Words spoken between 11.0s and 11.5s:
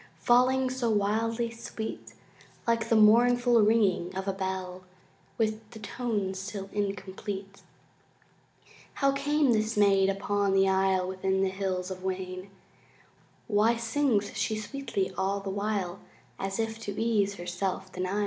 Within the